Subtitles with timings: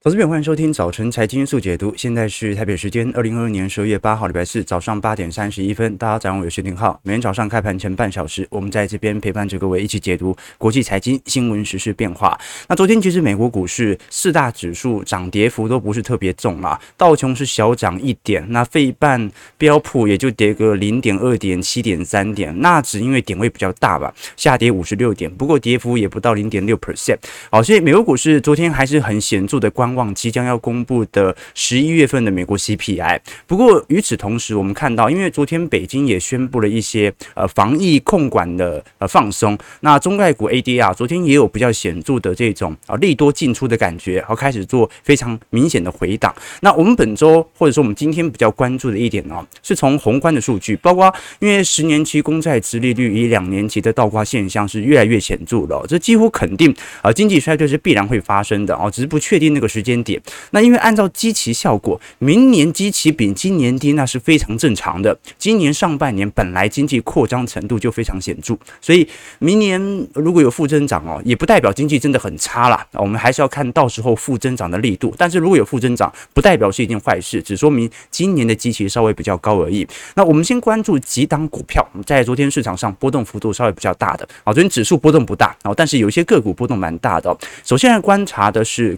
[0.00, 1.92] 投资朋友，欢迎收听早晨财经速解读。
[1.96, 5.96] 现在是台北时间二零二二年十二月八号，礼拜四早上八点三十一分。
[5.96, 7.00] 大家早上好，我是薛廷浩。
[7.02, 12.38] 每天早上开盘前半小时，我们在这边陪伴着各位一起解读国际财经新闻、时事变化。
[12.68, 22.56] 那昨天其实美国股市四大指数涨跌幅都不是特别重啦，道琼是小涨一点，那费半标普也就跌个零点二点、七点三点。
[22.60, 27.18] 纳指因为点位比较大吧，下跌五十六点，不过跌幅也不到零点六 percent。
[27.50, 33.18] 好，所以美国股市昨天还是很显著的观观望即将要公布的十一月份的美国 CPI。
[33.46, 46.34] 不过与此同时，我们看到，因为昨天北京也宣布了一些呃防疫控管的呃放松，那中概股 ADR 昨天也有比较显著的这种啊利多进出的感觉，然后开始做非常明显的回档。
[46.60, 60.20] 那我们本周或者说我们今天比较关注的一点呢，是从宏观的数据，包括因为十年期公债殖利率与两年期的倒挂现象是越来越显著了，这几乎肯定啊经济衰退是必然会发生的哦，只是不确定那个时时间点。
[60.50, 65.16] 那因为按照基期效果，明年基期比今年低，那是非常正常的。
[65.38, 69.06] 今年上半年本来经济扩张程度就非常显著，所以
[69.38, 69.80] 明年
[70.14, 72.84] 如果有负增长哦，也不代表经济真的很差啦。
[72.94, 75.14] 我们还是要看到时候负增长的力度。
[75.16, 79.86] 但是如果有负增长，不代表是一件坏事，只说明今年的基期稍微比较高而已。
[80.16, 87.36] 那我们先关注几档股票，在昨天市场上波动幅度稍微比较大的啊，昨天指数波动不大啊，但是有一些个股波动蛮大的。
[87.62, 88.96] 首先来观察的是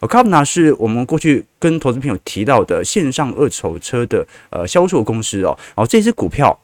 [0.00, 0.44] Kavna，Kavna。
[0.44, 6.58] 是我们过去跟投资朋友提到的线上二手车的呃销售公司哦，哦，这支股票。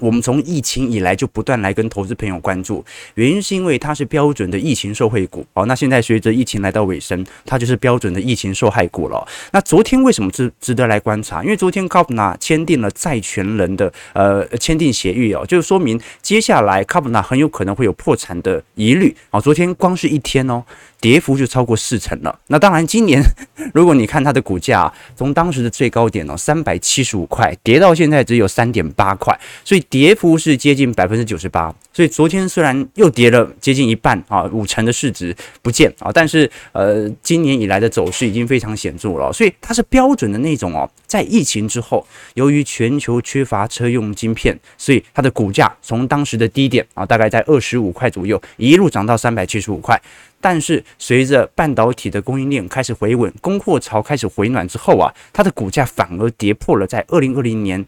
[0.00, 5.64] 我们从疫情以来就不断来跟投资朋友关注，原因是因为它是标准的疫情受惠股哦。
[5.66, 9.24] 那现在随着疫情来到尾声，它就是标准的疫情受害股了。
[9.52, 11.44] 那昨天为什么值值得来观察？
[11.44, 19.40] 因为昨天 Kavna 签订了债权人的呃签订协议哦，就是说明接下来 Kavna 很有可能会有破产的疑虑啊。
[19.40, 20.60] 昨天光是一天哦，
[21.04, 22.34] 跌幅就超过四成了。
[22.46, 23.22] 那当然，今年
[23.74, 29.84] 如果你看它的股价，从当时的最高点哦三百七十五块跌到现在只有三点八块，所以。
[29.90, 50.00] 跌幅是接近百分之九十八，所以昨天虽然又跌了接近一半啊，五成的市值不见啊，但是呃，今年以来的走势已经非常显著了，所以它是标准的那种哦，在疫情之后，由于全球缺乏车用晶片，所以它的股价从当时的低点啊，大概在二十五块左右，一路涨到三百七十五块，
[50.44, 57.82] 但是随着半导体的供应链开始回稳，供货潮开始回暖之后啊，它的股价反而跌破了在二零二零年。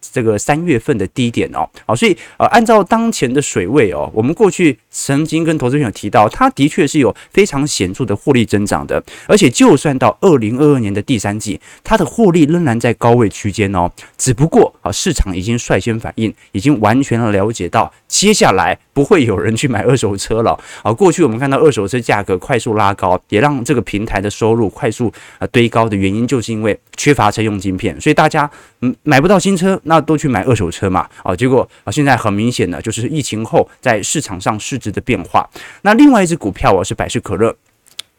[0.00, 20.92] 这个三月份的低点哦，好，所以呃，按照当前的水位哦，我们过去曾经跟投资朋友提到，它的确是有非常显著的获利增长的，而且就算到二零二二年的第三季，它的获利仍然在高位区间哦，只不过啊，市场已经率先反应，已经完全了解到接下来不会有人去买二手车了啊。
[20.92, 28.50] 过去我们看到二手车价格快速拉高，也让这个平台的收入快速啊堆高的原因，就是因为缺乏车用晶片，所以大家
[28.80, 29.80] 嗯买不到新车。
[29.84, 31.06] 那都去买二手车嘛？
[31.22, 35.48] 啊，结果啊，现在很明显的就是疫情后在市场上市值的变化。
[35.82, 37.54] 那另外一只股票啊是百事可乐。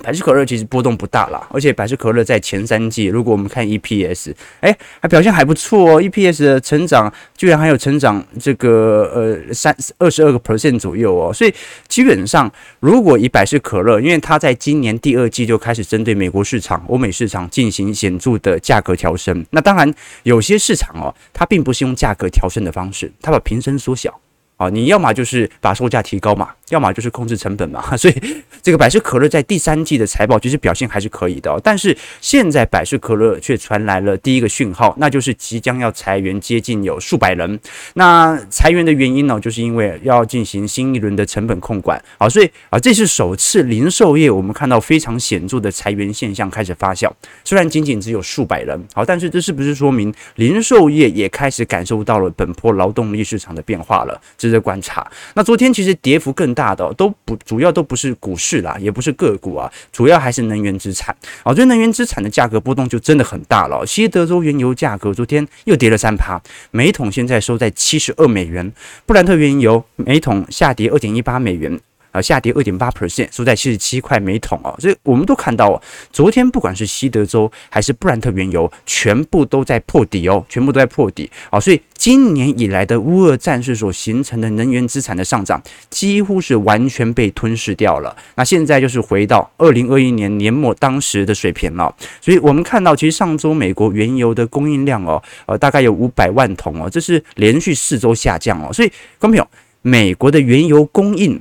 [0.02, 11.54] 百事可乐其实波动不大啦，而且百事可乐在前三季，如果我们看 EPS，哎，还表现还不错哦，EPS 的成长居然还有成长这个呃三二十二个 percent 左右哦，所以
[11.88, 12.50] 基本上
[12.80, 19.94] 如果以百事可乐，因为它在今年第二季就开始针对美国市场、欧美市场进行显著的价格调升，那当然
[20.24, 24.18] 有些市场哦，它并不是用价格调升的方式，它把瓶身缩小。
[24.56, 28.16] 啊，你要么就是把售价提高嘛，要么就是控制成本嘛， 所以
[28.62, 37.59] 这个百事可乐在第三季的财报其实表现还是可以的，但是现在百事可乐却传来了第一个讯号，那就是即将要裁员，接近有数百人。
[37.96, 42.02] 那裁员的原因呢，就是因为要进行新一轮的成本控管。
[42.18, 47.12] 好，所以啊，这是首次零售业我们看到非常显著的裁员现象开始发酵，
[47.44, 54.22] 虽然仅仅只有数百人，好，但是这是不是说明零售业也开始感受到了本波劳动力市场的变化了？
[54.38, 61.16] 值得观察，那昨天其实跌幅更大的、都不主要都不是股市啦，也不是个股啊，主要还是能源资产。
[61.46, 63.86] 哦，这能源资产的价格波动就真的很大了、哦。
[63.86, 66.42] 西德州原油价格昨天又跌了三趴，
[66.72, 68.69] 每桶现在收在七十二美元。
[69.06, 71.80] 布兰特原油每桶下跌二点一八美元。
[72.11, 74.75] 啊，下跌二点八 percent，收在七十七块每桶哦。
[74.79, 81.59] 所以我们都看到，昨天不管是西德州还是布兰特原油，全部都在破底哦，全部都在破底啊。
[81.59, 88.15] 所以今年以来的乌俄战事所形成的能源资产的上涨，几乎是完全被吞噬掉了。
[88.35, 91.94] 那现在就是回到二零二一年年末当时的水平了。
[92.21, 98.73] 所以我们看到，其实上周美国原油的供应量哦，呃，大概有五百万桶哦，这是连续四周下降哦。
[98.73, 98.89] 所以，
[99.19, 99.47] 观众朋友，
[99.81, 101.39] 美国的原油供应。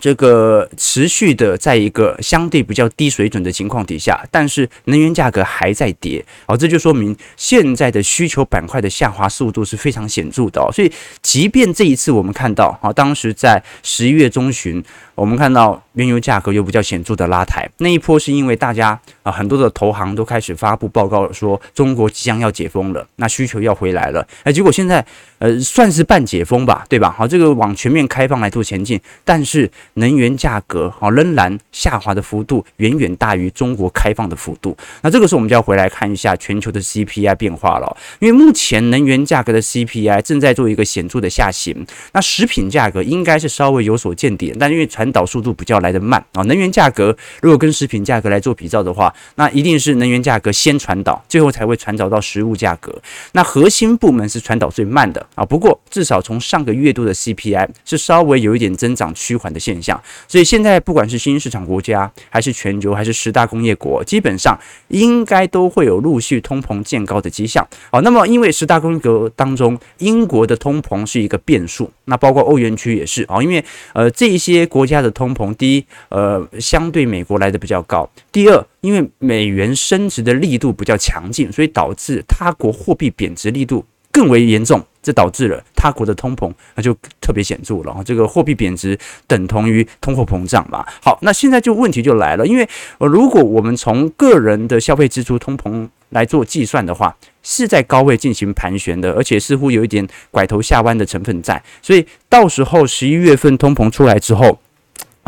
[0.00, 10.60] 这个持续的在一个相对比较低水准的情况底下，但是能源价格还在跌，哦，这就说明现在的需求板块的下滑速度是非常显著的。
[10.72, 10.90] 所以，
[11.22, 14.82] 即便这一次我们看到，啊，当时在十一月中旬，
[15.14, 25.04] 我们看到原油价格又比较显著的拉抬，那一波是因为大家啊很多的投行都开始发布报告说中国即将要解封了，那需求要回来了，哎，结果现在
[25.38, 27.14] 呃算是半解封吧，对吧？
[27.16, 29.70] 好，这个往全面开放来做前进，但是。
[29.94, 34.76] 能源价格好，仍然下滑的幅度远远大于中国开放的幅度。
[35.02, 41.86] 那这个时候我们就要回来看一下全球的 CPI 变化了，因为目前能源价格的 CPI 正在做一个显著的下行。
[42.12, 52.92] 那食品价格应该是稍微有所见底，但因为传导速度比较来的慢啊，能源价格如果跟食品价格来做比较的话，那一定是能源价格先传导，最后才会传导到食物价格。
[53.32, 55.44] 那核心部门是传导最慢的啊。
[55.44, 60.00] 不过至少从上个月度的 CPI 是稍微有一点增长趋缓的现象。
[60.26, 64.58] 所以现在不管是新兴市场国家，还是全球，还是十大工业国，基本上
[64.88, 67.66] 应该都会有陆续通膨见高的迹象。
[67.90, 75.73] 好，那么因为十大工业国当中，英国的通膨是一个变数，那包括欧元区也是啊，因为呃这一些国家的通膨，第一
[76.08, 84.84] 呃相对美国来的比较高，第二因为美元升值的力度比较强劲，所以导致他国货币贬值力度更为严重。
[85.04, 87.94] 这导致了他国的通膨，那就特别显著了。
[88.06, 90.82] 这个货币贬值等同于通货膨胀嘛。
[91.02, 92.66] 好，那现在就问题就来了，因为
[92.98, 101.62] 如果我们从个人的消费支出通膨来做计算的话，是在高位进行盘旋的，而且似乎有一点拐头下弯的成分在。
[101.82, 104.58] 所以到时候十一月份通膨出来之后，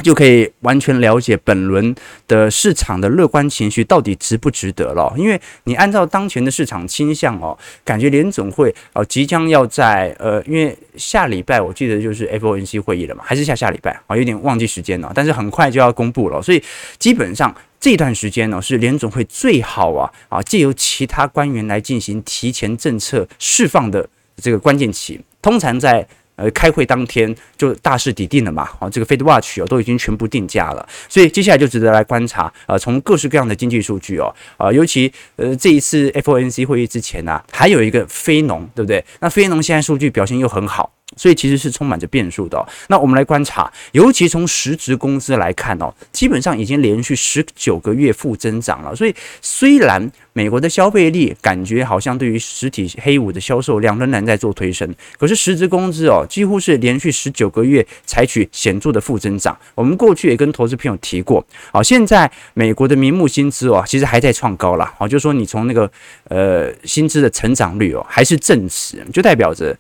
[0.03, 1.95] 就可以完全了解本轮
[2.29, 5.13] 的市场的乐观情绪到底值不值得了。
[5.17, 16.63] 因为你按照当前的市场倾向哦，感觉联总会哦即将要在呃，因为下礼拜我记得就是 FOMC 会议了嘛，还是下下礼拜啊，有点忘记时间了，但是很快就要公布了，所以
[16.99, 26.07] 基本上这段时间呢是联总会最好啊啊借由其他官员来进行提前政策释放的这个关键期，通常在。
[26.37, 39.05] 呃，开会当天就大势已定了嘛，啊，这个 Fed Watch 哦都已经全部定价了，所以接下来就值得来观察，啊，从各式各样的经济数据哦，啊，尤其呃这一次 FOMC 会议之前呢、还有一个非农，对不对？
[39.21, 40.96] 那非农现在数据表现又很好。
[41.17, 42.67] 所以其实是充满着变数的。
[42.89, 48.95] 那我们来观察，尤其从实质工资来看哦，基本上已经连续十九个月负增长了。
[48.95, 59.57] 所以虽然美国的消费力感觉好像对于实体黑五的销售量仍然在做推升，可是实质工资哦，几乎是连续十九个月采取显著的负增长。
[59.75, 64.93] 我们过去也跟投资朋友提过，好，现在美国的名目薪资哦，其实还在创高了。
[64.99, 65.91] 好，就是说你从那个
[66.25, 69.75] 呃薪资的成长率哦，还是正值，就代表着。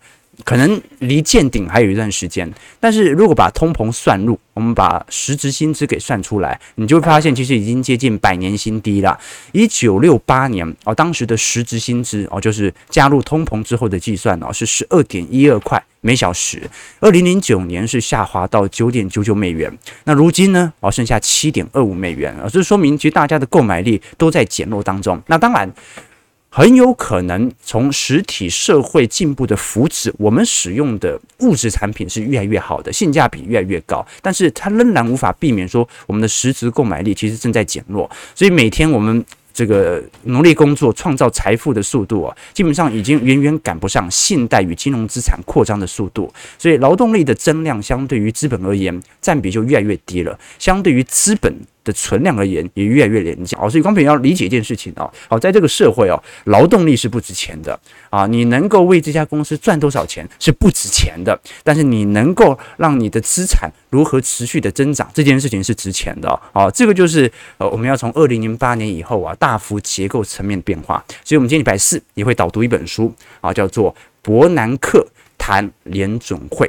[0.45, 9.19] 可能离见顶还有一段时间，但是如果把通膨算入，我们把实值薪资给算出来，你就会发现其实已经接近百年新低了。
[9.53, 16.63] 一九六八年哦，当时的实值薪资哦，就是加入通膨之后的计算哦，是十二点一二块每小时。
[17.01, 19.73] 二零零九年是下滑到九点九九美元，
[20.05, 25.21] 那如今呢哦，剩下七点二五美元啊，这说明其实大家的购买力都在减弱当中。
[25.27, 25.73] 那当然。
[26.57, 39.23] 很有可能从实体社会进步的扶持，我们使用的物质产品是越来越好的，性价比越来越高，但是它仍然无法避免说我们的实质购买力其实正在减弱，所以每天我们。
[39.57, 51.51] 这个努力工作创造财富的速度啊，基本上已经远远赶不上信贷与金融资产扩张的速度，所以劳动力的增量相对于资本而言占比就越来越低了，相对于资本
[51.87, 53.57] 的存量而言也越来越廉价。
[53.59, 57.79] 哦，所以光平要理解一件事情哦，好，在这个社会哦，劳动力是不值钱的
[58.11, 66.69] 啊，你能够为这家公司赚多少钱是不值钱的，但是你能够让你的资产如何持续的增长，这件事情是值钱的啊。
[66.73, 71.03] 这个就是呃，我们要从二零零八年以后啊，大幅结构层面变化。
[71.25, 75.07] 所以，我们今天礼拜四也会导读一本书啊，叫做《伯南克
[75.39, 76.67] 谈联准会》。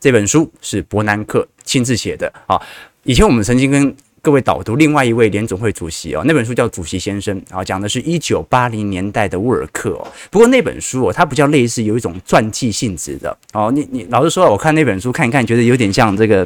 [0.00, 2.60] 这本书是伯南克亲自写的啊。
[3.04, 10.02] 以前我们曾经跟各位导读另外一位联总会主席哦，那本书叫《主席先生》啊，讲的是一九八零年代的沃尔克。
[10.30, 13.70] 不过那本书哦，它比较类似有一种传记性质的哦。
[13.70, 16.42] 你你老实说，我看那本书看一看，觉得有点像这个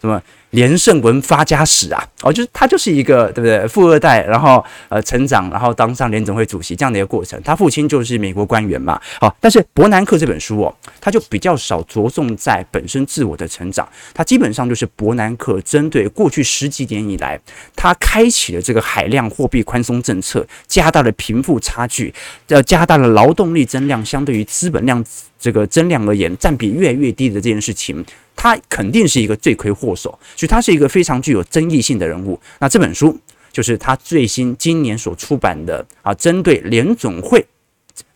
[0.00, 0.18] 什么。
[0.50, 3.68] 连胜文发家史啊，哦，就是他就是一个对不对？
[3.68, 7.40] 富二代，然后呃成长，然后当上联总会主席这样的一个过程。
[7.42, 17.38] 他父亲就是美国官员嘛，好，但是伯南克这本书哦，他就比较少着重在本身自我的成长，他基本上就是伯南克针对过去十几年以来，
[17.76, 22.14] 他开启了这个海量货币宽松政策，加大了贫富差距，
[22.46, 25.04] 要，加大了劳动力增量相对于资本量
[25.38, 28.04] 这个增量而言占比越来越低的这件事情，
[28.34, 32.38] 他肯定是一个罪魁祸首，所以他是一个非常具有争议性的人物。
[32.58, 33.18] 那这本书
[33.52, 37.44] 就是他最新今年所出版的啊，针对联总会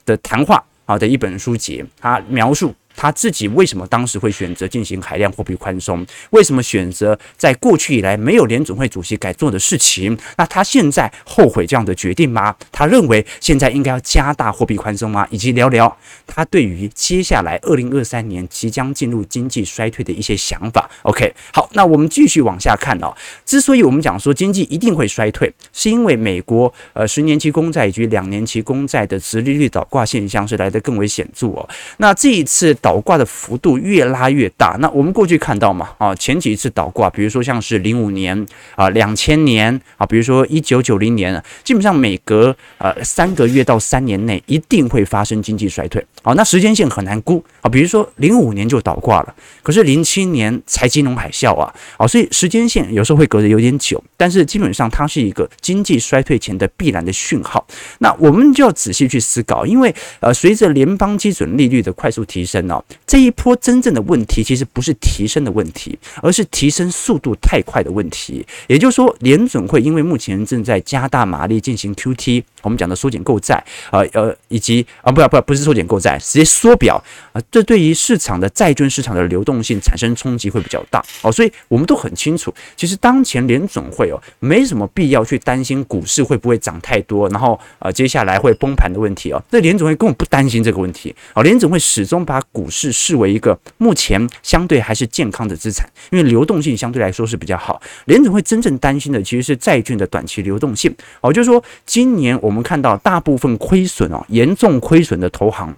[0.04, 2.74] 的谈话啊的一本书籍，他描述。
[2.94, 6.06] 他自己为什么当时会选择进行海量货币宽松？
[6.30, 10.16] 为什么选择在过去以来没有联准会主席该做的事情？
[10.36, 12.54] 那他现在后悔这样的决定吗？
[12.70, 15.26] 他认为现在应该要加大货币宽松吗？
[15.30, 15.96] 以及聊聊
[16.26, 20.88] 他对于接下来二零二三年即将进入经济衰退的一些想法。
[21.02, 23.12] OK，好，那我们继续往下看哦。
[23.44, 31.68] 之所以我们讲说经济一定会衰退，是因为美国呃十年期公债以及两年期公债的殖利率倒挂现象是来得更为显著哦。
[31.96, 32.76] 那这一次。
[32.82, 46.04] 倒挂的幅度越拉越大，那我们过去看到嘛，啊，前几次倒挂，比如说像是零五年啊、两千年啊，比如说一九九零年啊，基本上每隔呃三个月到三年内一定会发生经济衰退。
[46.24, 57.64] 好，那时间线很难估啊，比如说零五年就倒挂了，可是零七年才金融海啸啊，啊，所以时间线有时候会隔得有点久，但是基本上它是一个经济衰退前的必然的讯号。
[57.98, 62.71] 那我们就要仔细去思考，因为呃，随着联邦基准利率的快速提升。
[63.06, 68.46] 这一波真正的问题其实不是提升的问题，而是提升速度太快的问题。
[68.68, 77.02] 也就是说，联准会因为目前正在加大马力进行 QT，我们讲的缩减购债，呃呃，以及啊不要不要不是缩减购债，直接缩表
[77.32, 81.32] 啊，这对于市场的债券市场的流动性产生冲击会比较大哦。
[81.32, 89.42] 所以我们都很清楚，其实当前联总会哦，没什么必要去担心股市会不会涨太多，然后呃接下来会崩盘的问题哦。
[89.50, 97.80] 这联总会根本不担心这个问题哦，联总会始终把股市视为一个目前相对还是健康的资产，因为流动性相对来说是比较好。
[98.06, 105.74] 联总会真正担心的其实是债券的短期流动性哦，就是说今年我们看到大部分亏损哦，严重亏损的投行，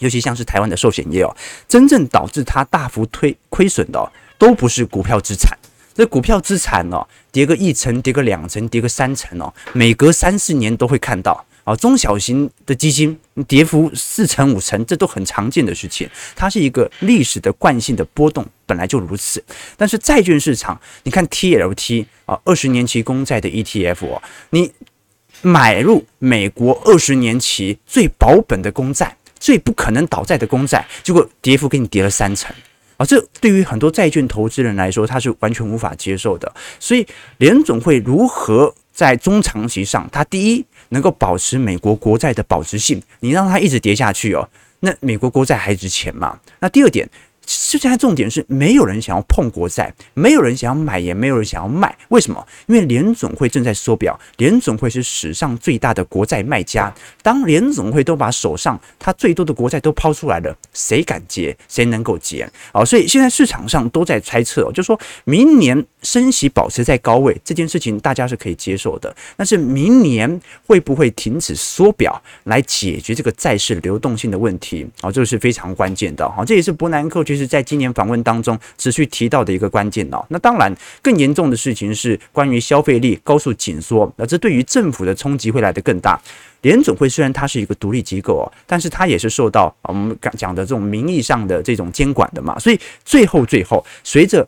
[0.00, 1.36] 尤其像是台湾的寿险业哦，
[1.68, 5.56] 真正导致它大幅推亏损的都不是股票资产，
[5.94, 11.44] 这股票资产哦，跌个一层，跌个两层，跌个三层哦，每隔三四年都会看到。
[11.64, 13.14] 啊，中小型的基金
[13.46, 16.08] 跌幅四成五成，这都很常见的事情。
[16.34, 19.44] 它是一个历史的惯性的波动，本来就如此。
[19.76, 24.72] 但是债券市场，你看 TLT 啊，二十年期公债的 ETF 哦，你
[25.42, 29.14] 买入美国二十年期最保本的公债，
[29.48, 32.54] 最不可能倒债的公债，结果跌幅给你跌了三成
[32.98, 33.06] 啊！
[33.06, 36.54] 这对于很多债券投资人来说，他是完全无法接受的。
[36.78, 37.06] 所以
[37.38, 40.66] 联总会如何在中长期上，它第一。
[40.90, 44.46] 能够保持美国国债的保值性，你让它一直跌下去哦，
[44.80, 46.38] 那美国国债还值钱吗？
[46.60, 47.08] 那第二点。
[47.48, 51.96] 现在重点是没有人想要碰国债，没有人想要买，也没有人想要卖。
[52.08, 52.46] 为什么？
[52.66, 56.92] 因为联总会正在缩表，联总会是史上最大的国债卖家。
[57.22, 61.56] 当联总会都把手上他最多的国债都抛出来了，谁敢接？
[61.68, 62.46] 谁能够接？
[62.74, 69.14] 哦，所以现在市场上都在猜测，就说明年升息保持在高位这件事情，大家是可以接受的。
[69.38, 74.86] 但是明年会不会停止缩表来解决这个债市流动性的问题？
[75.00, 76.28] 哦，这个是非常关键的。
[76.28, 86.20] 哈，这也是伯南克去是在今年访问当中持续提到的一个关键哦，那当然更严重的事情是关于消费力高速紧缩，那这对于政府的冲击会来得更大。
[86.62, 94.46] 联总会虽然它是一个独立机构哦，但是它也是受到我们讲讲的这种名义上的这种监管的嘛，所以最后最后随着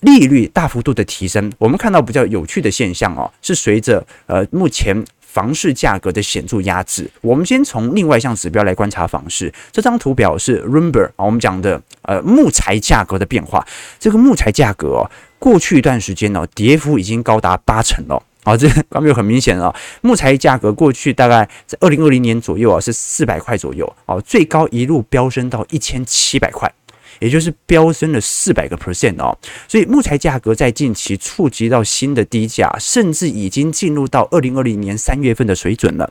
[0.00, 5.02] 利率大幅度的提升，我们看到比较有趣的现象哦，是随着呃目前。
[5.34, 9.52] 房市价格的显著压制，我们先从另外一项指标来观察房市。
[9.72, 13.66] 这张图表是 Rumber 啊，我们讲的呃木材价格的变化。
[13.98, 15.10] 这个木材价格哦，
[15.40, 18.22] 过去一段时间哦，跌幅已经高达八成了。
[18.44, 26.72] 好，这刚刚有很明显啊，木材价格过去大概在二零二零年左右啊，是四百块左右哦，最高一路飙升到一千七百块。
[27.20, 29.36] 也就是飙升了四百个 percent 哦，
[29.68, 36.10] 所以木材价格在近期触及到新的低价，甚至已经进入到二零二零年三月份的水准了。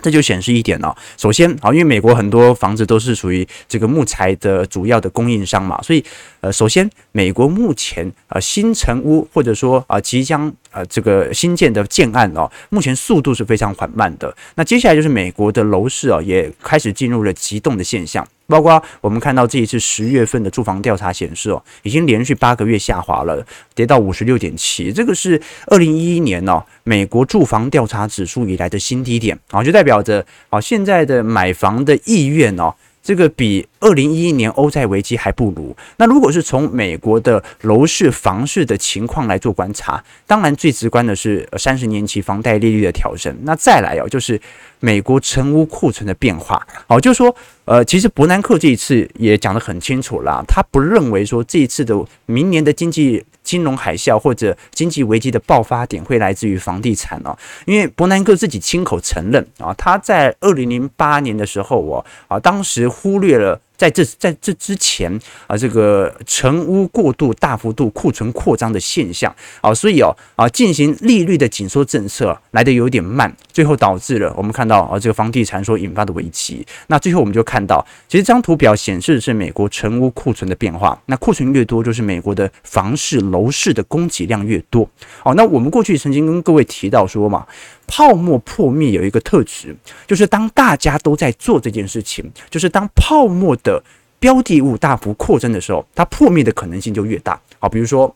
[0.00, 6.04] 这就显示一点哦，首先啊，因为美国很多房子都是属于这个木材的主要的供应商嘛，所以
[6.40, 14.34] 呃，首先美国目前啊新成屋或者说啊即将呃这个新建的建案哦，目前速度是非常缓慢的。
[14.54, 18.26] 那接下来就是美国的楼市啊也开始进入了急冻的现象。
[18.46, 32.74] 包括我们看到这一次十月份的住房调查显示哦，已经连续八个月下滑了，跌到五十六点七，这个是二零一一年哦美国住房调查指数以来的新低点啊，就代表着啊现在的买房的意愿哦。
[33.08, 35.74] 这个比二零一一年欧债危机还不如。
[35.96, 43.34] 那如果是从美国的楼市、房市的情况来做观察，当然最直观的是三十年期房贷利率的调整。
[43.44, 44.38] 那再来哦，就是
[44.80, 46.62] 美国成屋库存的变化。
[46.86, 47.34] 哦，就是说，
[47.64, 51.96] 呃，其实伯南克这一次也讲得很清楚啦，他不认为说这一次的
[52.26, 53.24] 明年的经济。
[53.48, 63.58] 金融海啸或者经济危机的爆发点会来自于房地产哦，因为伯南克自己亲口承认啊，他在二零零八年的时候哦啊，当时忽略了。
[63.78, 65.10] 在这在这之前
[65.46, 76.66] 啊，这个成屋过度大幅度库存扩张的现象啊，所以哦啊，进行利率的紧缩政策来得有点慢，最后导致了我们看到啊，这个房地产所引发的危机。
[76.88, 81.00] 那最后我们就看到，其实这张图表显示的是美国成屋库存的变化。
[81.06, 84.88] 那库存越多，就是美国的房市楼市的供给量越多。
[85.22, 87.46] 哦，那我们过去曾经跟各位提到说嘛。
[87.88, 89.74] 泡沫破灭有一个特质，
[90.06, 93.82] 就是当大家都在做这件事情，就是当泡沫的
[94.20, 97.40] 标的物大幅扩增的时候，它破灭的可能性就越大。
[97.58, 98.14] 好，比如说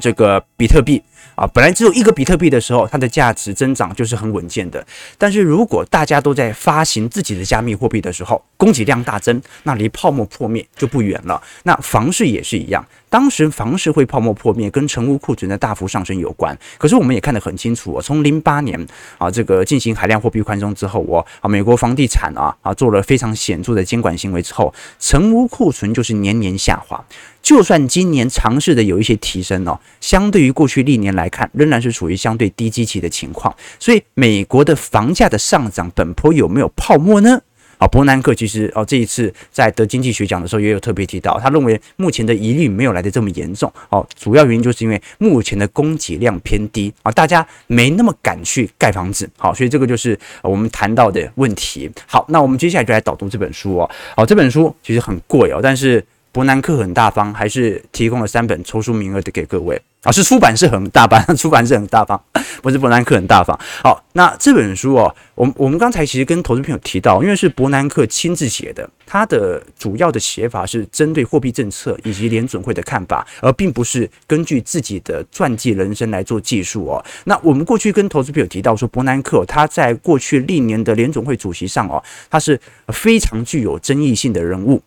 [0.00, 1.02] 这个比特币
[1.34, 4.84] 啊，本来只有一个比特币的时候，它的价值增长就是很稳健的。
[5.16, 11.42] 但是如果大家都在发行自己的加密货币的时候，供给量大增，那离泡沫破灭就不远了。
[11.64, 12.84] 那房市也是一样。
[13.08, 16.56] 当时房市会泡沫破灭，跟成屋库存的大幅上升有关。
[16.78, 18.86] 可是我们也看得很清楚，从零八年
[19.18, 27.04] 啊，这个进行海量货币宽松之后，我啊，美国房地产啊啊做了非常显著的监管行为之后，成屋库存就是年年下滑。
[27.42, 33.54] 就算今年尝试的有一些提升哦，相对于过去历年来看，仍然是处于相对低基期的情况。
[33.78, 37.40] 所以，美国的房价的上涨本波有没有泡沫呢？
[37.78, 51.90] 啊，伯南克其实哦，这一次在得经济学奖的时候也有特别提到，他认为目前的疑虑没有来得这么严重哦，主要原因就是因为目前的供给量偏低啊，大家没那么敢去盖房子，好，所以这个就是我们谈到的问题。
[52.06, 59.82] 好，那我们接下来就来导读这本书哦，好，这本书其实很贵哦，但是伯南克很大方，还是提供了三本抽书名额的给各位。
[60.02, 62.20] 啊，是出版社很大方， 出版社很大方，
[62.60, 63.56] 不是伯南克很大方。
[63.84, 77.04] 好，那这本书哦，我们我们刚才其实跟投资朋友提到，因为是伯南克亲自写的，他的主要的写法是针对货币政策以及联准会的看法，而并不是根据自己的传记人生来做记述哦。
[77.24, 84.82] 那我们过去跟投资朋友提到说，伯南克他在过去历年的联准会主席上哦，他是非常具有争议性的人物。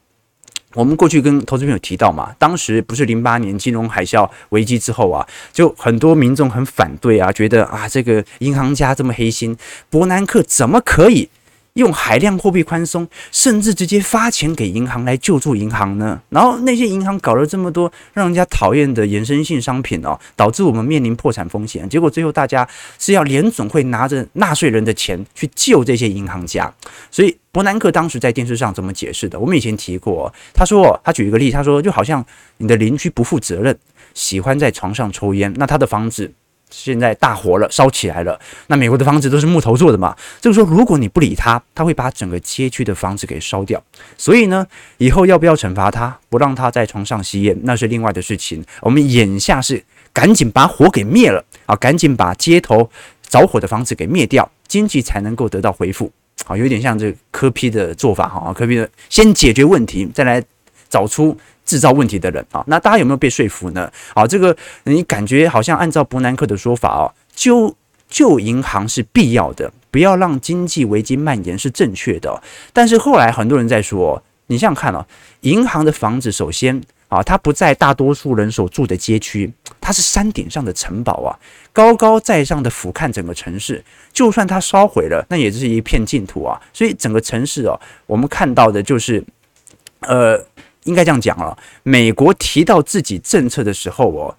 [0.75, 9.57] 我们过去跟投资朋友提到嘛，当时不是零八年金融海啸危机之后啊，就很多民众很反对啊，觉得啊这个银行家这么黑心，
[9.89, 11.29] 伯南克怎么可以
[11.75, 16.21] 用海量货币宽松，甚至直接发钱给银行来救助银行呢？
[16.29, 21.87] 然后那些银行搞了这么多让人家讨厌的衍生性商品哦，导致我们面临破产风险。
[21.89, 22.65] 结果最后大家
[22.97, 26.73] 是要联总会拿着纳税人的钱去救这些银行家，
[27.11, 27.37] 所以。
[27.55, 29.39] 伯南克当时在电视上怎么解释的？
[29.39, 32.21] 我们以前提过，他说，他举一个例，他说就好像
[32.57, 33.79] 你的邻居不负责任，
[34.13, 36.29] 喜欢在床上抽烟，那他的房子
[36.75, 38.39] 现在大火了，烧起来了。
[38.67, 43.81] 那美国的房子都是木头做的嘛，这个时候如果你不理他，他会把整个街区的房子给烧掉。
[44.17, 48.63] 所以呢，以后要不要惩罚他，不让他在床上吸烟，那是另外的事情。
[48.81, 52.89] 我们眼下是赶紧把火给灭了啊，赶紧把街头
[53.27, 56.11] 着火的房子给灭掉，经济才能够得到恢复。
[56.45, 60.43] 好，有点像这个柯 P 的做法哈，柯 P 的先解决问题，再来
[60.89, 62.63] 找出制造问题的人啊。
[62.67, 63.91] 那大家有没有被说服呢？
[64.13, 67.75] 啊，这个你感觉好像按照伯南克的说法哦，救
[68.07, 72.41] 救银行是必要的，不要让经济危机蔓延是正确的。
[72.71, 75.05] 但是后来很多人在说，你想想看哦，
[75.41, 76.81] 银行的房子首先。
[77.07, 79.49] 啊，它不在大多数人所住的街区，
[79.79, 81.37] 它是山顶上的城堡啊，
[81.71, 83.81] 高高在上的俯瞰整个城市。
[84.11, 86.59] 就算它烧毁了，那也是一片净土啊。
[86.73, 89.23] 所以整个城市哦，我们看到的就是，
[89.99, 90.43] 呃，
[90.85, 94.35] 应该这样讲了，美国提到自己政策的时候哦。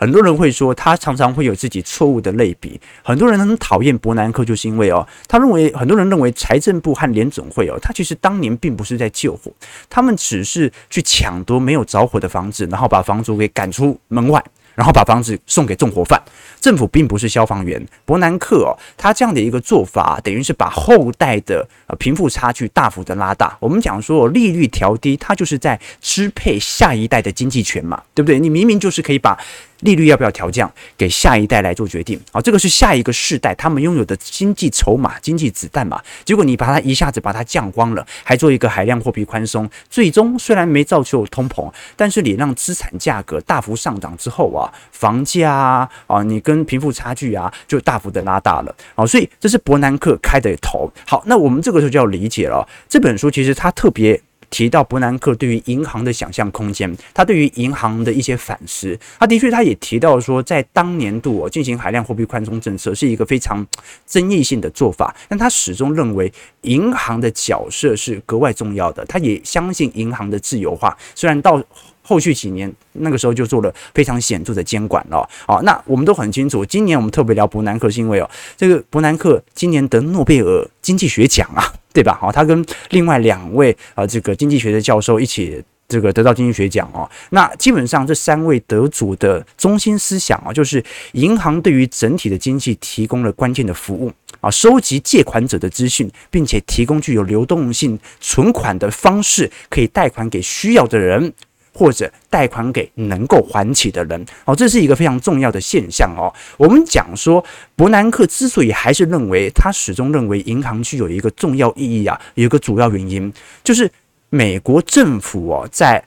[0.00, 2.80] 很多人会说，他常常会有自己错误的类比。
[3.02, 9.50] 很多人很讨厌伯南克，就是因为哦，他认为很多人认为财政部和联总会哦，他其实当年并不是在救火，
[9.90, 14.40] 他们只是去抢夺没有着火的房子，然后把房主给赶出门外。
[14.78, 16.22] 然后把房子送给纵火犯，
[16.60, 17.84] 政府并不是消防员。
[18.04, 23.56] 伯南克哦，他这样的一个做法，等于是把后代的呃贫富差距大幅的拉大。
[23.58, 28.38] 我们讲说利率调低，它就是在支配下一代的经济权嘛，对不对？
[28.38, 29.36] 你明明就是可以把
[29.80, 32.20] 利率要不要调降，给下一代来做决定。
[32.32, 36.02] 好，这个是下一个世代他们拥有的经济筹码、经济子弹嘛。
[36.24, 44.72] 结果你把它一下子把它降光了，还做一个海量货币宽松，最终虽然没造就通膨，但是你让资产价格大幅上涨之后啊。
[44.90, 50.90] 房价啊，啊，你跟贫富差距啊，就大幅的拉大了啊，所以这是伯南克开的头。
[51.06, 63.66] 好，那我们这个时候就要理解了，这本书其实它特别提到伯南克对于银行的想象空间，他对于银行的一些反思，他的确他也提到说，在当年度进行海量货币宽松政策是一个非常
[64.06, 66.32] 争议性的做法，但他始终认为
[66.62, 71.62] 银行的角色是格外重要的，他也相信银行的自由化，虽然到。
[72.08, 75.28] 后续几年，那个时候就做了非常显著的监管了。
[75.46, 82.16] 好，那我们都很清楚，今年我们特别聊伯南克，是因为哦，这个伯南克今年得诺贝尔经济学奖啊， 对吧？
[82.18, 87.06] 好，他跟另外两位啊，这个经济学的教授一起这个得到经济学奖哦。
[87.28, 101.32] 那基本上这三位得主的中心思想啊，就是银行对于整体的经济提供了关键的服务啊，收集借款者的资讯，并且提供具有流动性存款的方式，可以贷款给需要的人。
[101.78, 106.26] 或者贷款给能够还起的人，哦，这是一个非常重要的现象哦。
[106.56, 107.44] 我们讲说，
[107.76, 113.88] 伯南克之所以还是认为，他始终认为银行具有一个重要意义啊，有一个主要原因就是
[114.28, 116.02] 美国政府哦，在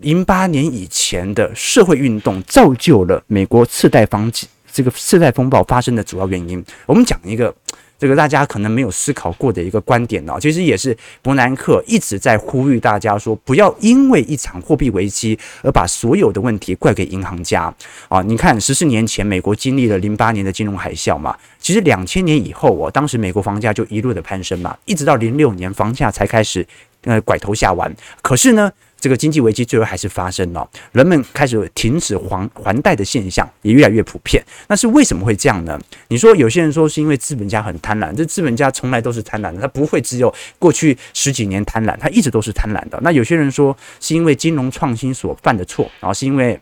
[0.00, 4.28] 零八年以前的社会运动造就了美国次贷方
[4.72, 6.64] 这个次贷风暴发生的主要原因。
[6.86, 7.54] 我们讲一个。
[8.02, 17.72] 这个大家可能没有思考过的一个观点哦，其实也是伯南克一直在呼吁大家说，不要因为一场货币危机而把所有的问题怪给银行家
[18.08, 18.20] 啊！
[18.22, 26.66] 你看，十四年前美国经历了零八年的金融海啸嘛，其实两千年以后哦，当时美国房价就一路的攀升嘛，一直到零六年房价才开始
[27.04, 28.72] 呃拐头下弯，可是呢。
[29.02, 34.40] 这个经济危机最后还是发生了，人们开始停止还还贷的现象也越来越普遍。
[34.68, 35.76] 那是为什么会这样呢？
[36.06, 42.96] 你说有些人说是因为资本家很贪婪，这资本家从来都是贪婪的，他不会只有过去十几年贪婪，他一直都是贪婪的。
[43.02, 46.60] 那有些人说是因为金融创新所犯的错，然后是因为。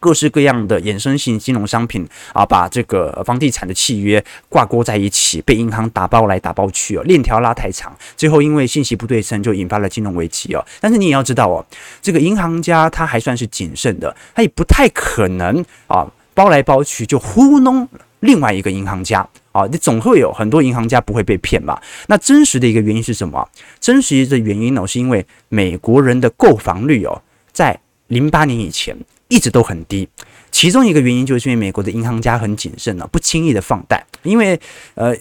[0.00, 10.64] 各式各样的衍生性金融商品啊，把这个房地产的契约挂钩在一起，被银行打包来打包去哦，链条拉太长，最后因为信息不对称，就引发了金融危机哦。
[10.80, 11.64] 但是你也要知道哦，
[12.02, 17.88] 这个银行家他还算是谨慎的，他也不太可能啊包来包去就糊弄
[18.20, 19.66] 另外一个银行家啊。
[19.72, 21.80] 你总会有很多银行家不会被骗嘛。
[22.08, 23.48] 那真实的一个原因是什么？
[23.80, 27.22] 真实的原因呢，是因为美国人的购房率哦，
[27.52, 28.94] 在零八年以前。
[29.28, 30.08] 一直都很低，
[30.50, 34.58] 其中一个原因就是因为美国的银行家很谨慎了，不轻易的放贷，因为
[34.94, 35.14] 呃，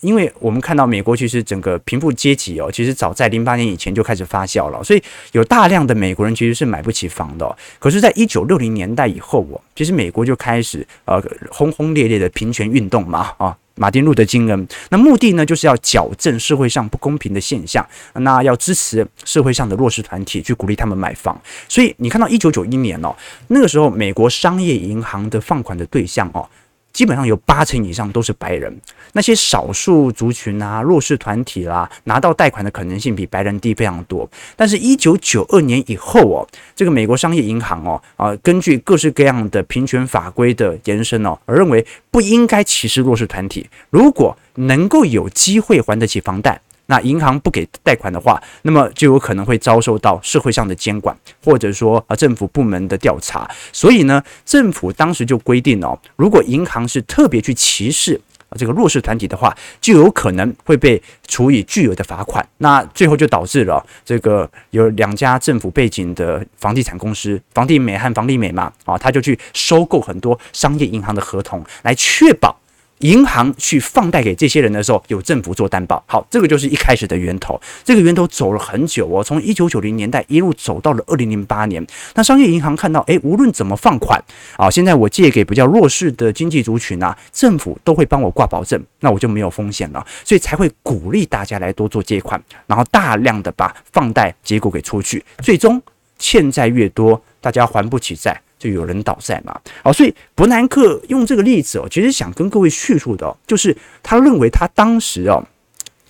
[0.00, 7.56] 因为我们看到美国其实整个贫富阶级哦，其实早在零八年以前就开始发酵了，所以有大量的美国人其实是买不起房的。
[7.78, 13.56] 可是，在一九六零年代以后哦，其实美国就开始呃轰轰烈烈的平权运动嘛啊。
[13.76, 21.40] 马丁路德金恩，那目的呢，就是要矫正社会上不公平的现象，那要支持社会上的弱势团体，去鼓励他们买房。
[21.68, 23.14] 所以你看到一九九一年哦，
[23.48, 26.48] 那个时候美国商业银行的放款的对象哦。
[26.96, 28.74] 基本上有八成以上都是白人，
[29.12, 34.26] 那些少数族群啊、弱势团体啦，拿到贷款的可能性比白人低非常多。
[34.56, 46.58] 但是，一九九二年以后哦，这个美国商业银行哦，啊，根据各式各样的平权法规的延伸哦，而认为不应该歧视弱势团体，如果能够有机会还得起房贷。
[46.86, 53.48] 那银行不给贷款的话，那么就有可能会遭受到社会上的监管，或者说啊政府部门的调查。
[53.72, 62.46] 所以呢，政府当时就规定哦，如果银行是特别去歧视啊这个弱势团体的话，就有可能会被处以巨额的罚款。
[62.58, 72.56] 那最后就导致了这个有两家政府背景的房地产公司，房地美和房利美嘛，啊，他就去收购很多商业银行的合同，来确保。
[73.00, 76.02] 银行去放贷给这些人的时候，有政府做担保。
[76.06, 77.60] 好，这个就是一开始的源头。
[77.84, 81.86] 这个源头走了很久哦，从一九九零年代一路走到了二零零八年。
[82.14, 84.22] 那商业银行看到，诶，无论怎么放款
[84.56, 95.80] 啊，现在我借给比较弱势的经济族群啊，政府都会帮我挂保证，那我就没有风险了，所以才会鼓励大家来多做借款，然后大量的把放贷结果给出去，最终
[96.18, 98.40] 欠债越多，大家还不起债。
[98.58, 105.44] 就有人倒债嘛，好，所以伯南克用这个例子哦，其实想跟各位叙述的，就是他认为他当时哦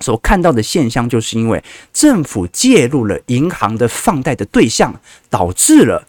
[0.00, 4.94] 所看到的现象，就是因为政府介入了银行的放贷的对象，
[5.28, 6.06] 导致了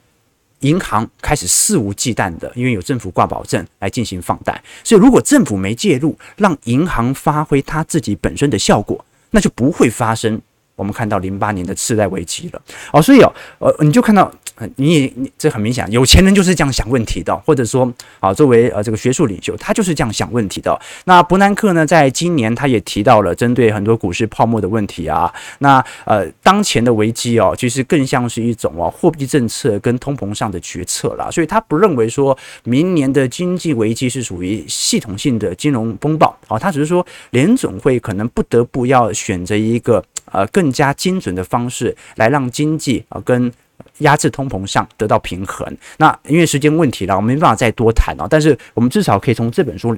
[0.59, 10.39] 银行开始肆无忌惮的，因为有政府挂保证来进行放贷，所以如果政府没介入，让银行发挥它自己本身的效果，那就不会发生
[10.77, 12.61] 我们看到零八年的次贷危机了。
[12.93, 14.31] 哦，所以哦，呃，你就看到。
[14.77, 20.75] 你你这很明显，有钱人就是这样想问题的，或者说啊，作为呃这个学术领袖，他就是这样想问题的。
[21.05, 25.31] 那伯南克呢，在今年他也提到了针对很多股市泡沫的问题啊。
[25.59, 31.29] 那呃，当前的危机哦，其实更像是一种哦货币政策跟通膨上的决策啦。
[31.29, 43.51] 所以他不认为说明年的经济危机是属于系统性的金融风暴啊，他只是说联总会可能不得不要选择一个呃更加精准的方式来让经济啊跟
[43.99, 45.65] 压制通膨上得到平衡。
[45.97, 48.27] 那因为时间问题了，我没办法再多谈了。
[48.29, 49.97] 但是我们至少可以从这本书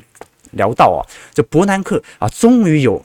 [0.51, 0.99] 聊到啊，
[1.33, 3.03] 这伯南克啊，终于有。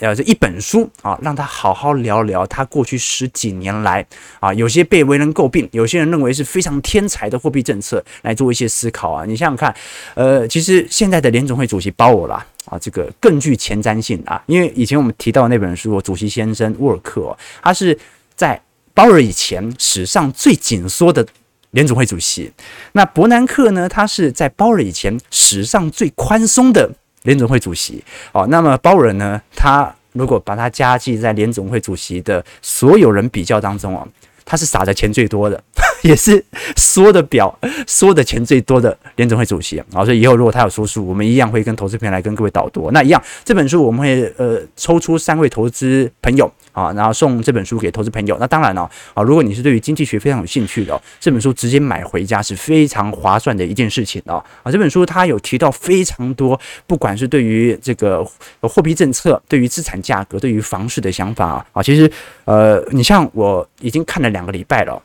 [0.00, 4.06] 呃，这一本书啊，让他好好聊聊他过去十几年来
[4.38, 9.24] 啊，有些被为人诟病，有些人认为是非常天才的货币政策来做一些思考啊。
[9.24, 9.74] 你想想看，
[10.14, 17.98] 呃，其实现在的联总会主席鲍尔啦啊，这个更具前瞻性啊，因为以前我们提到那本书，主席先生沃尔克，他是
[18.36, 18.60] 在
[18.94, 21.26] 鲍尔以前史上最紧缩的
[21.72, 22.50] 联总会主席。
[22.92, 26.88] 那伯南克呢，他是在鲍尔以前史上最宽松的。
[27.24, 28.02] 联总会主席，
[28.32, 29.40] 哦，那么鲍尔呢？
[29.54, 34.06] 他如果把他加计在联总会主席的所有人比较当中哦，
[34.44, 35.62] 他是撒的钱最多的，
[36.02, 36.42] 也是
[36.76, 40.04] 说的表说的钱最多的联总会主席啊。
[40.04, 42.90] 所以以后如果他有说书，我们一样会跟投资朋友来跟各位导读。
[42.92, 46.50] 那一样，这本书我们会呃抽出三位投资朋友。
[46.78, 48.36] 啊，然后送这本书给投资朋友。
[48.38, 54.36] 那当然了，啊，如果你是对于经济学非常有兴趣的，这本书直接买回家是非常划算的一件事情啊。
[54.62, 58.24] 啊，这本书它有提到非常多，不管是对于这个
[58.60, 62.08] 货币政策、对于资产价格、对于房市的想法啊，啊，其实
[62.44, 65.02] 呃，你像我已经看了两个礼拜了。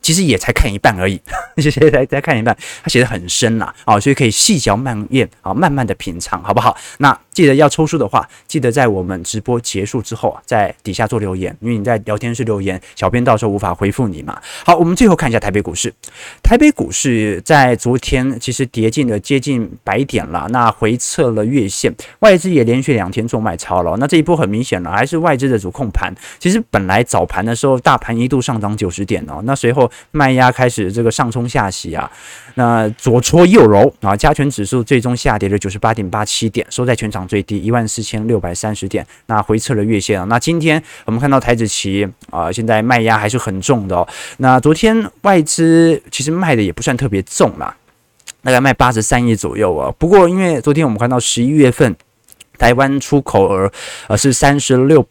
[0.00, 1.20] 其实也才看一半而已，
[1.58, 6.74] 谢谢才才看一半，他写的很深啦，啊，所以可以细嚼慢咽啊，慢慢的品尝，好不好？
[6.98, 14.36] 那记得要抽书的话，记得在我们直播结束之后啊，在底下做留言，因为你在聊天室留言，小编到时候无法回复你嘛。
[14.66, 15.94] 好，我们最后看一下台北股市，
[16.42, 26.12] 台北股市在昨天其实跌进了接近百点了，那回测了月线，外资也连续两天做卖超了，那这一波很明显了，还是外资的主控盘。
[26.40, 29.88] 其实本来早盘的时候，大盘一度上涨九十点哦，那随后。
[30.10, 32.10] 卖压开始这个上冲下洗啊，
[32.58, 40.26] 那左搓右揉啊，加权指数最终下跌了九十八点八七点，收在全场最低一万四千六百三十点，那回撤了月线啊。
[40.28, 44.08] 那今天我们看到台指期啊，现在卖压还是很重的哦。
[44.38, 47.72] 那昨天外资其实卖的也不算特别重嘛，
[48.42, 49.94] 大概卖八十三亿左右啊。
[49.96, 51.94] 不过因为昨天我们看到十一月份
[52.58, 53.70] 台湾出口额
[54.08, 55.06] 呃是三十六。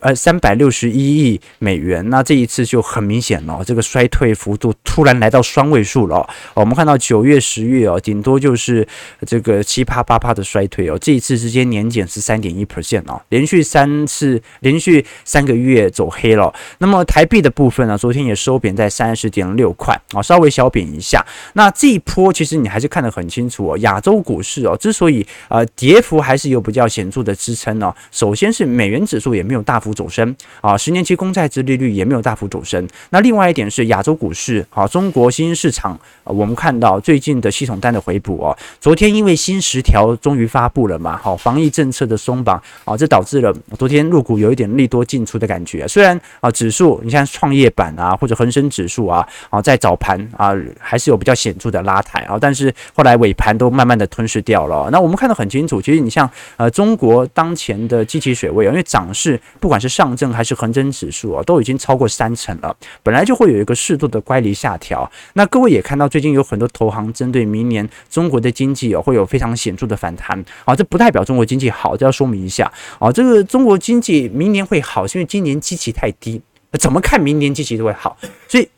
[0.00, 6.24] 呃，三百六十一亿美元，那这一次就很明显了，这个衰退幅度突然来到双位数了。
[6.54, 8.86] 我们看到九月、十月哦，顶多就是
[9.26, 16.54] 这个七趴八趴的衰退哦，这一次直接年减是三点一 percent 哦，连续三次，连续三个月走黑了。
[16.78, 21.26] 那么台币的部分呢，昨天也收贬在三十点六块啊，稍微小贬一下。
[21.54, 32.86] 那这一波其实你还是看得很清楚哦，亚洲股市哦，之所以呃跌幅还是有比较显著的支撑哦，首先是美元指数也没有大幅走升啊，十年期公债殖利率也没有大幅走升。
[33.10, 38.56] 那另外一点是亚洲股市啊，中国新兴市场，我们看到最近的系统单的回补哦。
[38.80, 45.86] 昨天因为新十条终于发布了嘛，好，防疫政策的松绑啊，这导致了昨天入股有一点利多进出的感觉。
[45.88, 54.88] 虽然啊，指数你像创业板啊或者恒生指数啊啊，在早盘啊还是有比较显著的拉抬啊，但是后来尾盘都慢慢的吞噬掉了。
[54.90, 65.10] 那我们看得很清楚，其实你像呃中国当前的基期水位啊，因为涨势不管是上证还是恒生指数啊，都已经超过三成了，本来就会有一个适度的乖离下调。
[65.34, 73.12] 那各位也看到，最近有很多投行针对明年中国的经济哦，会有非常显著的反弹啊，这不代表中国经济好，这要说明一下啊。
[73.12, 76.40] 这个中国经济明年会好，是因为今年基期太低，
[76.72, 78.16] 怎么看明年基期都会好。
[78.48, 78.68] 所以，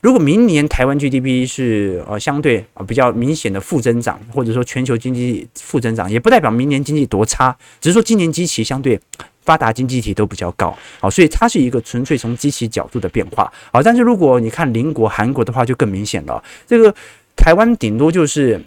[0.00, 9.00] 如果明年台湾 GDP 是呃相对啊比较明显的负增长，或者说全球经济负增长，也不代表明年经济多差，只是说今年基期相对。
[9.46, 16.42] 发达经济体都比较高，好，所以它是一个纯粹从机器角度的变化，好，但是如果你看邻国韩国的话，就更明显了。
[16.66, 16.92] 这个
[17.36, 18.60] 台湾顶多就是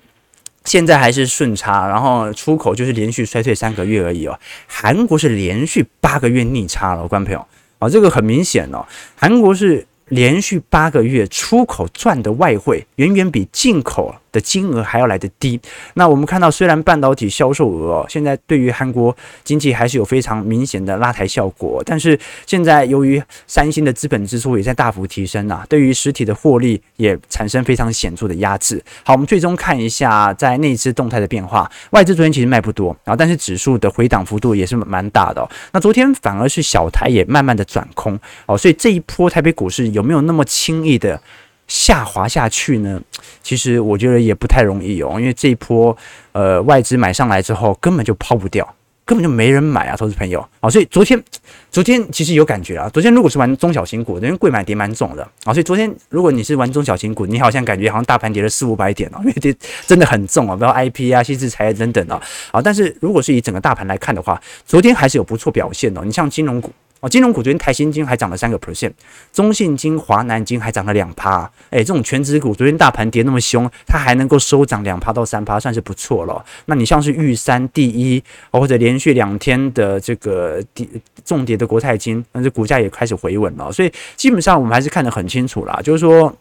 [0.63, 4.39] 现在还是顺差，然后出口就是连续衰退三个月而已哦。
[4.67, 7.45] 韩国是连续八个月逆差了，观众朋友，
[7.79, 15.59] 啊，这个很明显哦，韩国是连续八个月出口赚的外汇远远比进口的金额还要来得低。
[15.93, 28.83] 那我们看到，虽然半导体销售额现在对于韩国经济还是有非常明显的拉抬效果，但是现在由于三星的资本支出也在大幅提升啊，对于实体的获利也产生非常显著的压制。
[29.03, 31.69] 好，我们最终看一下在内资动态的变化。
[31.91, 35.47] 外资昨天其实卖不多，然后但是指数的回档幅度也是蛮大的。
[35.71, 41.21] 那昨天反而是小台也慢慢的转空哦，所以这一波台北股市有没有那么轻易的
[41.69, 42.99] 下滑下去呢？
[43.41, 45.95] 其实我觉得也不太容易哦，因为这一波，
[46.33, 48.67] 呃，外资买上来之后根本就抛不掉，
[49.05, 51.23] 根本就没人买啊，投资朋友啊，所以昨天
[51.71, 59.55] 昨天其实有感觉啊，昨天如果是玩中小型股，因为贵买跌蛮重的啊，所以昨天如果你是玩中小型股，你好像感觉好像大盘跌了四五百点哦， 因为跌
[59.85, 62.19] 真的很重啊，比如 IP 啊、新智财等等啊，
[62.51, 66.71] 啊，但是如果是以整个大盘来看的话，昨天还是有不错表现的，你像金融股。
[67.01, 68.91] 哦，金融股昨天台新金还涨了三个 percent，
[69.31, 71.49] 中信金、华南金还涨了两趴。
[71.69, 76.43] 哎，这种权值股昨天大盘跌那么凶，它还能够收涨两趴到三趴，算是不错了。
[76.65, 80.85] 那你像是玉山第一，哦或者连续两天的这个跌
[81.23, 83.71] 重跌的国泰金，那这股价也开始回稳了。
[83.71, 86.35] 所以基本上我们还是看得很清楚啦，就是说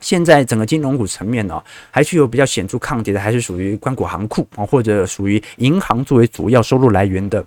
[0.00, 7.42] 现在整个金融股层面呢，还具有比较显著抗跌的，还是属于关谷行库啊，或者属于银行作为主要收入来源的。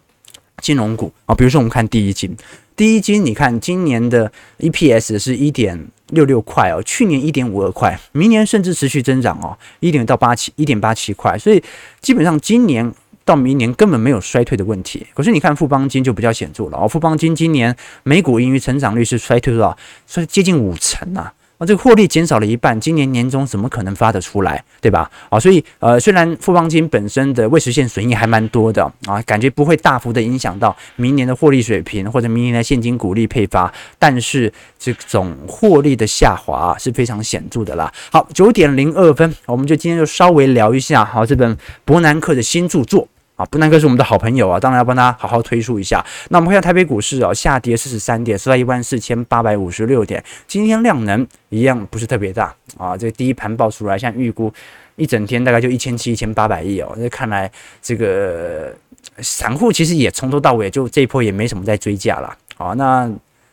[0.61, 2.35] 金融股啊，比如说我们看第一金，
[2.75, 11.63] 第一金，你看今年的 EPS 是一点六六块哦，去年一点五二块，明年甚至持续增长哦，一点到八七，一点八七块，所以
[12.01, 12.91] 基本上今年
[13.25, 15.05] 到明年根本没有衰退的问题。
[15.13, 19.77] 可是你看富邦金就比较显著了哦，富邦金今年每股盈余成长率是衰退多少？
[20.07, 21.33] 衰接近五成啊。
[21.59, 25.11] 啊，这个获利减少了一半，今年年终怎么可能发得出来，对吧？
[25.27, 37.93] 啊，所以呃，虽然富邦金本身的未实现损益还蛮多的啊，感觉不会大幅的影响到明年的获利水平或者明年的现金股利配发，但是这种获利的下滑是非常显著的啦。
[38.09, 43.05] 好，九点零二分，我们就今天就稍微聊一下好这本伯南克的新著作。
[43.39, 46.05] 啊，不南哥是我们的好朋友啊，当然要帮他好好推出一下。
[46.27, 50.21] 那我们看下台北股市啊，下跌四十三点，收在一万四千八百五十六点。
[50.45, 54.51] 今天量能一样不是特别大啊，这第一盘爆出来，现在预估
[54.97, 56.93] 一整天大概就一千七、一千八百亿哦。
[56.97, 57.49] 那看来
[57.81, 58.75] 这个
[59.19, 62.35] 散户其实也从头到尾就这一波也没什么在追价了。
[62.57, 63.09] 好，那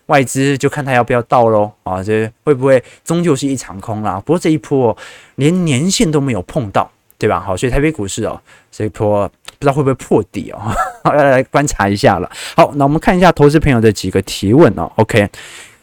[0.06, 4.20] 外资就看他要不要到喽啊，这会不会终究是一场空啦？
[4.26, 4.96] 不过这一波
[5.36, 6.90] 连年线都没有碰到。
[7.18, 7.40] 对吧？
[7.40, 8.38] 好，所以台北股市哦，
[8.70, 9.26] 这一波
[9.58, 10.60] 不知道会不会破底哦，
[11.04, 12.30] 要来观察一下了。
[12.54, 14.90] 好，那我们看一下投资朋友的几个提问哦。
[14.96, 15.28] OK，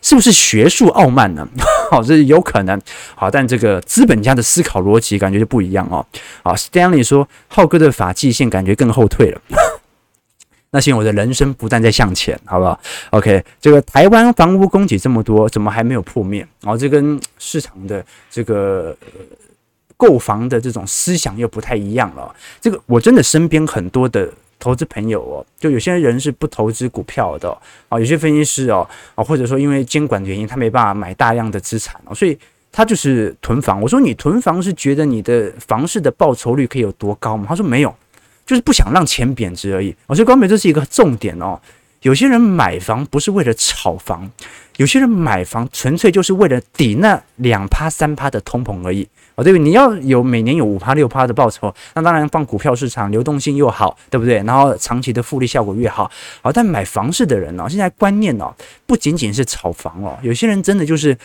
[0.01, 1.47] 是不是学术傲慢呢？
[1.89, 2.79] 好，这是有可能。
[3.15, 6.05] 好，但这个资本家的思考逻辑感觉就不一样哦。
[6.43, 9.41] 好，Stanley 说，浩哥的发际线感觉更后退了。
[10.71, 12.79] 那行我的人生不断在向前，好不好
[13.12, 16.45] ？OK，这个台湾房屋供给这么多，怎么还没有破灭？
[16.63, 18.95] 哦，这跟市场的这个。
[20.03, 22.35] 购房的这种思想又不太一样了。
[22.59, 27.49] 这个我真的身边很多的投资朋友哦，就有些人是不投资股票的
[27.87, 28.85] 啊，有些分析师哦
[29.15, 32.37] 啊，或者说因为监管的原因，他没办法买大量的资产哦，所以
[32.69, 33.81] 他就是囤房。
[33.81, 37.45] 我说你囤房是觉得你的房市的报酬率可以有多高吗？
[37.47, 37.95] 他说没有，
[38.45, 39.95] 就是不想让钱贬值而已。
[40.07, 41.57] 我说高美这是一个重点哦。
[42.01, 44.29] 有些人买房不是为了炒房，
[44.77, 49.07] 有些人买房纯粹就是为了抵那两趴三趴的通膨而已。
[49.36, 49.63] 哦，对不对？
[49.63, 54.36] 你要有每年有五趴六趴的报酬，那当然放股票市场流动性又好，对不对？
[54.43, 56.12] 然后长期的复利效果越好。
[56.43, 58.53] 好，但买房子的人呢，现在观念哦，
[58.86, 61.17] 不仅仅是炒房哦，有些人真的就是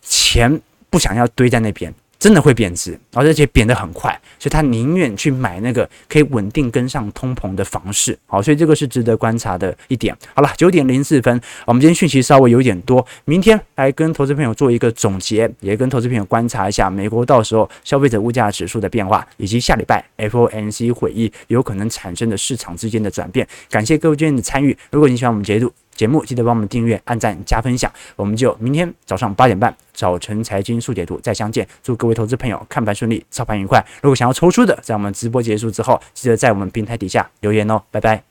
[0.00, 0.58] 钱
[0.88, 1.92] 不想要堆在那边。
[2.20, 8.16] 真的会贬值，而且贬得很快，所以他宁愿去买那个可以稳定跟上通膨的房市。
[8.26, 10.14] 好，所以这个是值得观察的一点。
[10.34, 23.48] 好了，九点零四分，我们今天讯息稍微有点多，明天来跟投资朋友做一个总结，也跟投资朋友观察一下美国到时候消费者物价指数的变化，以及下礼拜 FOMC 会议有可能产生的市场之间的转变。
[23.70, 25.79] 感谢各位今天的参与，如果你喜欢我们节目。
[26.00, 31.68] 节目记得帮我们订阅、按赞、加分享，我们就明天早上八点半早晨财经速解读再相见。
[31.82, 33.84] 祝各位投资朋友看盘顺利，操盘愉快。
[34.00, 38.29] 如果想要抽出的，在我们直播结束之后，记得在我们平台底下留言哦，拜拜。